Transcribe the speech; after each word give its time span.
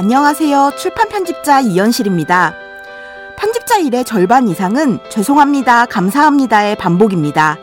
안녕하세요. 0.00 0.74
출판 0.78 1.08
편집자 1.08 1.58
이연실입니다. 1.58 2.54
편집자 3.36 3.78
일의 3.78 4.04
절반 4.04 4.46
이상은 4.46 5.00
죄송합니다, 5.10 5.86
감사합니다의 5.86 6.76
반복입니다. 6.76 7.58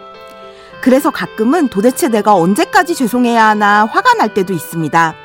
그래서 0.81 1.11
가끔은 1.11 1.69
도대체 1.69 2.09
내가 2.09 2.35
언제까지 2.35 2.93
죄송해야 2.93 3.41
하나 3.41 3.85
화가 3.85 4.15
날 4.15 4.33
때도 4.33 4.51
있습니다. 4.51 5.15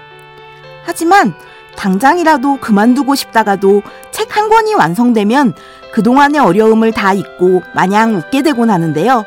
하지만 0.84 1.34
당장이라도 1.76 2.58
그만두고 2.60 3.16
싶다가도 3.16 3.82
책 4.12 4.36
한 4.36 4.48
권이 4.48 4.74
완성되면 4.74 5.54
그동안의 5.92 6.40
어려움을 6.40 6.92
다 6.92 7.12
잊고 7.12 7.64
마냥 7.74 8.14
웃게 8.14 8.42
되곤 8.42 8.70
하는데요. 8.70 9.24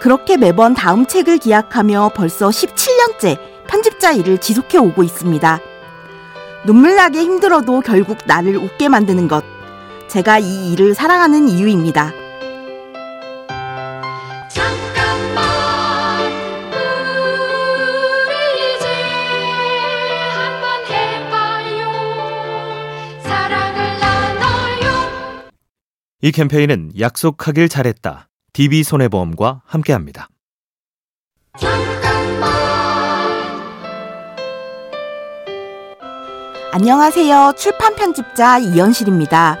그렇게 0.00 0.36
매번 0.36 0.74
다음 0.74 1.06
책을 1.06 1.38
기약하며 1.38 2.10
벌써 2.16 2.48
17년째 2.48 3.38
편집자 3.68 4.10
일을 4.10 4.38
지속해 4.38 4.78
오고 4.78 5.04
있습니다. 5.04 5.60
눈물 6.66 6.96
나게 6.96 7.20
힘들어도 7.20 7.80
결국 7.82 8.18
나를 8.26 8.56
웃게 8.56 8.88
만드는 8.88 9.28
것. 9.28 9.44
제가 10.08 10.38
이 10.38 10.72
일을 10.72 10.94
사랑하는 10.94 11.48
이유입니다. 11.48 12.12
잠깐만 14.48 15.44
우리 18.28 18.34
이제 18.76 18.86
한번 20.30 20.86
해봐요 20.88 21.92
사랑을 23.22 23.98
나눠요 24.00 25.10
이 26.22 26.32
캠페인은 26.32 26.92
약속하길 26.98 27.68
잘했다. 27.68 28.28
DB손해보험과 28.54 29.62
함께합니다. 29.66 30.28
안녕하세요. 36.76 37.52
출판 37.56 37.94
편집자 37.94 38.58
이연실입니다. 38.58 39.58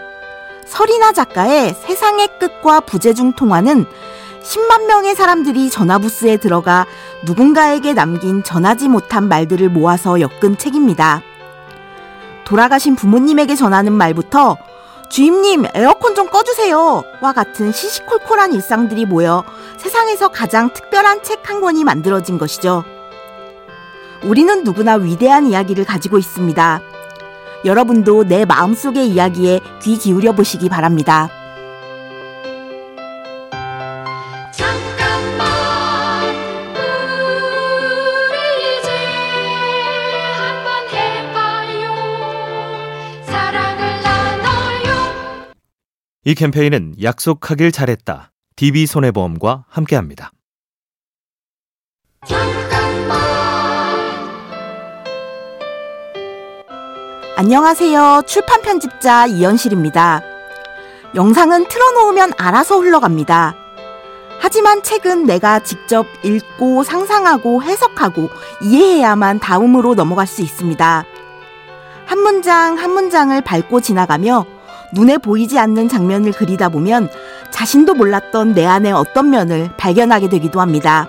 설이나 0.66 1.12
작가의 1.12 1.72
세상의 1.72 2.26
끝과 2.40 2.80
부재중 2.80 3.34
통화는 3.34 3.86
10만 4.42 4.86
명의 4.86 5.14
사람들이 5.14 5.70
전화부스에 5.70 6.38
들어가 6.38 6.86
누군가에게 7.24 7.92
남긴 7.94 8.42
전하지 8.42 8.88
못한 8.88 9.28
말들을 9.28 9.68
모아서 9.68 10.20
엮은 10.20 10.58
책입니다. 10.58 11.22
돌아가신 12.44 12.96
부모님에게 12.96 13.54
전하는 13.54 13.92
말부터 13.92 14.56
주임님 15.08 15.66
에어컨 15.72 16.16
좀 16.16 16.28
꺼주세요 16.28 17.04
와 17.20 17.32
같은 17.32 17.70
시시콜콜한 17.70 18.54
일상들이 18.54 19.06
모여 19.06 19.44
세상에서 19.76 20.32
가장 20.32 20.72
특별한 20.72 21.22
책 21.22 21.48
한 21.48 21.60
권이 21.60 21.84
만들어진 21.84 22.38
것이죠. 22.38 22.82
우리는 24.24 24.64
누구나 24.64 24.94
위대한 24.94 25.46
이야기를 25.46 25.84
가지고 25.84 26.18
있습니다. 26.18 26.80
여러분도 27.64 28.24
내 28.24 28.44
마음속의 28.44 29.08
이야기에 29.08 29.60
귀 29.82 29.96
기울여 29.96 30.32
보시기 30.32 30.68
바랍니다. 30.68 31.30
잠깐만 34.52 35.48
우리 38.28 38.78
이제 38.78 38.90
한번 40.36 40.88
해봐요 40.92 41.94
사랑을 43.24 44.02
나눠요 44.02 44.92
이 46.24 46.34
캠페인은 46.34 46.96
약속하길 47.02 47.72
잘했다. 47.72 48.30
DB손해보험과 48.56 49.64
함께합니다. 49.68 50.30
안녕하세요. 57.36 58.22
출판 58.26 58.62
편집자 58.62 59.26
이연실입니다. 59.26 60.22
영상은 61.16 61.66
틀어놓으면 61.66 62.32
알아서 62.38 62.78
흘러갑니다. 62.78 63.56
하지만 64.38 64.84
책은 64.84 65.24
내가 65.24 65.58
직접 65.58 66.06
읽고 66.22 66.84
상상하고 66.84 67.64
해석하고 67.64 68.30
이해해야만 68.62 69.40
다음으로 69.40 69.96
넘어갈 69.96 70.28
수 70.28 70.42
있습니다. 70.42 71.04
한 72.06 72.18
문장 72.20 72.78
한 72.78 72.92
문장을 72.92 73.40
밟고 73.40 73.80
지나가며 73.80 74.46
눈에 74.92 75.18
보이지 75.18 75.58
않는 75.58 75.88
장면을 75.88 76.30
그리다 76.30 76.68
보면 76.68 77.08
자신도 77.50 77.94
몰랐던 77.94 78.54
내 78.54 78.64
안의 78.64 78.92
어떤 78.92 79.30
면을 79.30 79.72
발견하게 79.76 80.28
되기도 80.28 80.60
합니다. 80.60 81.08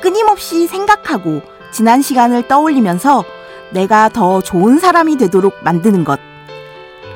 끊임없이 0.00 0.66
생각하고 0.66 1.42
지난 1.70 2.02
시간을 2.02 2.48
떠올리면서 2.48 3.37
내가 3.72 4.08
더 4.08 4.40
좋은 4.40 4.78
사람이 4.78 5.16
되도록 5.16 5.62
만드는 5.62 6.04
것. 6.04 6.18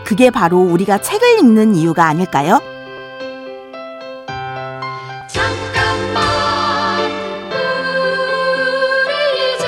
그게 0.04 0.30
바로 0.30 0.58
우리가 0.60 1.00
책을 1.00 1.38
읽는 1.38 1.74
이유가 1.74 2.06
아닐까요? 2.06 2.60
잠깐만 5.28 6.22
우리 9.06 9.54
이제 9.54 9.66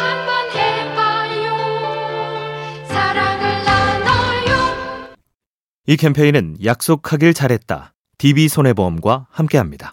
한번 0.00 0.50
해봐요 0.56 1.46
사랑을 2.86 3.64
나눠요 3.64 5.14
이 5.86 5.96
캠페인은 5.96 6.56
약속하길 6.64 7.34
잘했다. 7.34 7.92
DB손해보험과 8.18 9.26
함께합니다. 9.30 9.92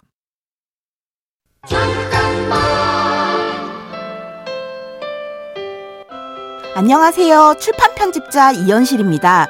안녕하세요. 6.76 7.54
출판 7.58 7.94
편집자 7.94 8.52
이연실입니다. 8.52 9.48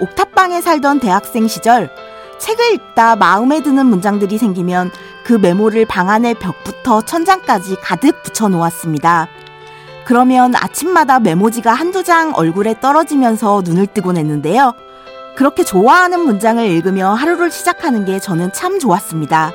옥탑방에 0.00 0.62
살던 0.62 0.98
대학생 0.98 1.46
시절 1.46 1.90
책을 2.38 2.72
읽다 2.72 3.16
마음에 3.16 3.62
드는 3.62 3.84
문장들이 3.84 4.38
생기면 4.38 4.90
그 5.26 5.34
메모를 5.34 5.84
방 5.84 6.08
안의 6.08 6.36
벽부터 6.36 7.02
천장까지 7.02 7.76
가득 7.82 8.22
붙여 8.22 8.48
놓았습니다. 8.48 9.28
그러면 10.06 10.54
아침마다 10.56 11.20
메모지가 11.20 11.70
한두 11.70 12.02
장 12.02 12.32
얼굴에 12.34 12.80
떨어지면서 12.80 13.60
눈을 13.62 13.86
뜨곤 13.88 14.16
했는데요. 14.16 14.72
그렇게 15.36 15.64
좋아하는 15.64 16.20
문장을 16.20 16.64
읽으며 16.64 17.12
하루를 17.12 17.50
시작하는 17.50 18.06
게 18.06 18.18
저는 18.18 18.54
참 18.54 18.78
좋았습니다. 18.78 19.52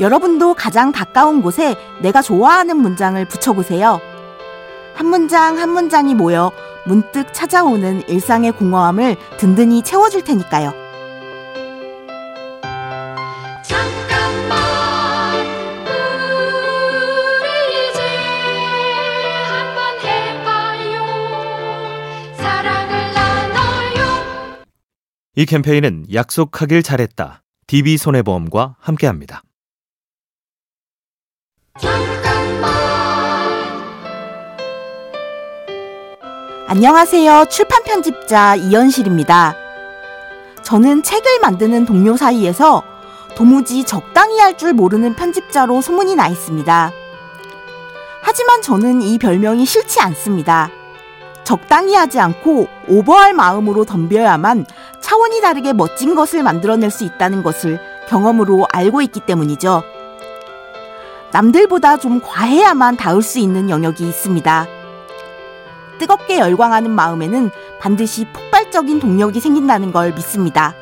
여러분도 0.00 0.54
가장 0.54 0.90
가까운 0.90 1.42
곳에 1.42 1.76
내가 2.00 2.22
좋아하는 2.22 2.76
문장을 2.76 3.24
붙여보세요. 3.26 4.00
한 4.98 5.06
문장 5.06 5.58
한 5.58 5.70
문장이 5.70 6.16
모여 6.16 6.50
문득 6.84 7.32
찾아오는 7.32 8.02
일상의 8.08 8.50
공허함을 8.50 9.14
든든히 9.38 9.82
채워줄 9.82 10.24
테니까요. 10.24 10.72
잠깐만 13.62 14.58
우리 17.38 17.90
이제 17.90 18.02
한번 19.46 20.00
해봐요 20.02 21.06
사랑을 22.34 23.14
나눠요 23.14 24.02
이 25.36 25.46
캠페인은 25.46 26.06
약속하길 26.12 26.82
잘했다. 26.82 27.44
DB손해보험과 27.68 28.74
함께합니다. 28.80 29.42
안녕하세요. 36.70 37.46
출판 37.48 37.82
편집자 37.82 38.54
이연실입니다. 38.54 39.56
저는 40.62 41.02
책을 41.02 41.40
만드는 41.40 41.86
동료 41.86 42.14
사이에서 42.14 42.82
도무지 43.34 43.84
적당히 43.84 44.38
할 44.38 44.58
줄 44.58 44.74
모르는 44.74 45.14
편집자로 45.14 45.80
소문이 45.80 46.14
나 46.14 46.28
있습니다. 46.28 46.92
하지만 48.20 48.60
저는 48.60 49.00
이 49.00 49.16
별명이 49.16 49.64
싫지 49.64 49.98
않습니다. 50.00 50.68
적당히 51.42 51.94
하지 51.94 52.20
않고 52.20 52.68
오버할 52.86 53.32
마음으로 53.32 53.86
덤벼야만 53.86 54.66
차원이 55.00 55.40
다르게 55.40 55.72
멋진 55.72 56.14
것을 56.14 56.42
만들어낼 56.42 56.90
수 56.90 57.04
있다는 57.04 57.42
것을 57.42 57.80
경험으로 58.10 58.66
알고 58.70 59.00
있기 59.00 59.20
때문이죠. 59.20 59.82
남들보다 61.32 61.96
좀 61.96 62.20
과해야만 62.20 62.98
닿을 62.98 63.22
수 63.22 63.38
있는 63.38 63.70
영역이 63.70 64.06
있습니다. 64.06 64.66
뜨겁게 65.98 66.38
열광하는 66.38 66.90
마음에는 66.90 67.50
반드시 67.80 68.24
폭발적인 68.32 69.00
동력이 69.00 69.40
생긴다는 69.40 69.92
걸 69.92 70.14
믿습니다. 70.14 70.74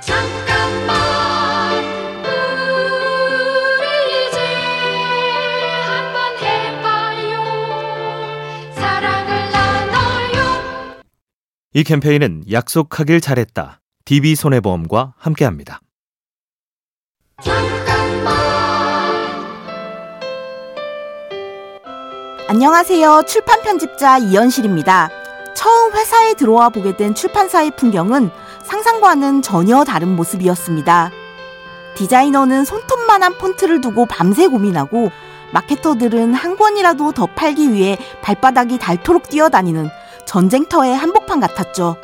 잠깐만 0.00 0.96
우리 3.80 4.28
이제 4.28 4.38
한번 5.84 6.16
해봐요 6.40 7.34
사랑을 8.74 9.50
나눠요 9.50 11.02
이 11.74 11.84
캠페인은 11.84 12.44
약속하길 12.50 13.20
잘했다. 13.20 13.80
DB손해보험과 14.04 15.14
함께합니다. 15.18 15.80
안녕하세요. 22.48 23.24
출판 23.26 23.60
편집자 23.62 24.18
이연실입니다. 24.18 25.10
처음 25.56 25.92
회사에 25.92 26.34
들어와 26.34 26.68
보게 26.68 26.96
된 26.96 27.12
출판사의 27.12 27.72
풍경은 27.76 28.30
상상과는 28.62 29.42
전혀 29.42 29.82
다른 29.82 30.14
모습이었습니다. 30.14 31.10
디자이너는 31.96 32.64
손톱만한 32.64 33.36
폰트를 33.38 33.80
두고 33.80 34.06
밤새 34.06 34.46
고민하고 34.46 35.10
마케터들은 35.52 36.34
한 36.34 36.56
권이라도 36.56 37.10
더 37.10 37.26
팔기 37.26 37.72
위해 37.72 37.98
발바닥이 38.22 38.78
닳도록 38.78 39.28
뛰어다니는 39.28 39.90
전쟁터의 40.24 40.96
한복판 40.96 41.40
같았죠. 41.40 41.96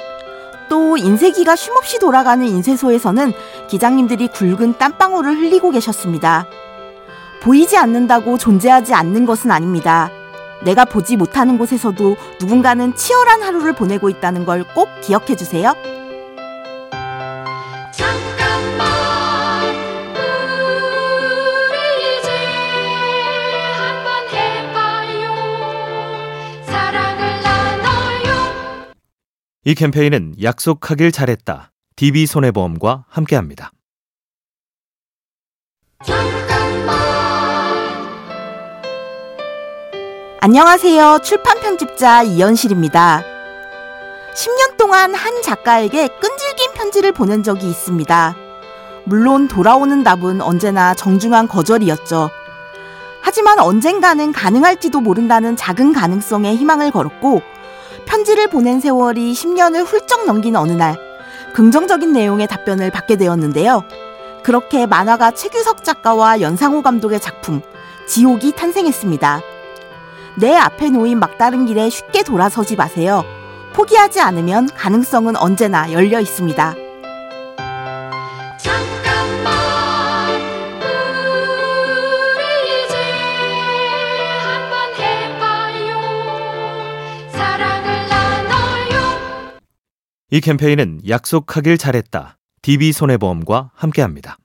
또 0.69 0.97
인쇄기가 0.97 1.55
쉼없이 1.55 2.00
돌아가는 2.00 2.44
인쇄소에서는 2.44 3.33
기장님들이 3.69 4.27
굵은 4.27 4.77
땀방울을 4.77 5.37
흘리고 5.37 5.71
계셨습니다. 5.71 6.47
보이지 7.43 7.77
않는다고 7.77 8.39
존재하지 8.39 8.93
않는 8.93 9.25
것은 9.25 9.53
아닙니다. 9.53 10.11
내가 10.64 10.85
보지 10.85 11.17
못하는 11.17 11.59
곳에서도 11.59 12.17
누군가는 12.41 12.94
치열한 12.97 13.43
하루를 13.43 13.73
보내고 13.75 14.09
있다는 14.11 14.44
걸 14.44 14.64
꼭 14.75 14.88
기억해 15.03 15.35
주세요. 15.37 15.75
잠깐만 17.93 19.75
우리 21.69 22.19
이제 22.19 22.31
한번 23.76 24.29
해봐요 24.31 25.23
사랑을 26.65 27.43
나눠요 27.43 28.32
이 29.65 29.75
캠페인은 29.75 30.35
약속하길 30.43 31.12
잘했다. 31.12 31.73
DB손해보험과 31.97 33.05
함께합니다. 33.08 33.73
안녕하세요. 40.44 41.21
출판 41.23 41.61
편집자 41.61 42.25
이연실입니다. 42.25 43.23
10년 44.35 44.77
동안 44.77 45.15
한 45.15 45.41
작가에게 45.41 46.09
끈질긴 46.09 46.73
편지를 46.75 47.12
보낸 47.12 47.44
적이 47.44 47.71
있습니다. 47.71 48.35
물론 49.05 49.47
돌아오는 49.47 50.03
답은 50.03 50.41
언제나 50.41 50.94
정중한 50.94 51.47
거절이었죠. 51.47 52.29
하지만 53.21 53.61
언젠가는 53.61 54.33
가능할지도 54.33 55.00
모른다는 55.00 55.55
작은 55.55 55.93
가능성에 55.93 56.56
희망을 56.56 56.91
걸었고, 56.91 57.41
편지를 58.06 58.49
보낸 58.49 58.81
세월이 58.81 59.35
10년을 59.35 59.85
훌쩍 59.85 60.27
넘긴 60.27 60.56
어느 60.56 60.73
날, 60.73 60.99
긍정적인 61.55 62.12
내용의 62.12 62.49
답변을 62.49 62.91
받게 62.91 63.15
되었는데요. 63.15 63.85
그렇게 64.43 64.87
만화가 64.87 65.31
최규석 65.31 65.85
작가와 65.85 66.41
연상호 66.41 66.83
감독의 66.83 67.21
작품, 67.21 67.62
지옥이 68.09 68.56
탄생했습니다. 68.56 69.51
내 70.37 70.55
앞에 70.56 70.90
놓인 70.90 71.19
막다른 71.19 71.67
길에 71.67 71.90
쉽게 71.90 72.23
돌아서지 72.23 72.76
마세요. 72.76 73.25
포기하지 73.75 74.20
않으면 74.20 74.69
가능성은 74.69 75.37
언제나 75.37 75.90
열려 75.93 76.20
있습니다. 76.20 76.75
잠깐만 78.58 80.40
우리 82.37 82.43
이제 82.84 82.96
한번 84.43 84.94
해봐요 84.99 86.00
사랑을 87.31 88.08
나눠요 88.08 89.58
이 90.31 90.40
캠페인은 90.40 91.00
약속하길 91.08 91.79
잘했다. 91.79 92.37
DB손해보험과 92.62 93.70
함께합니다. 93.75 94.37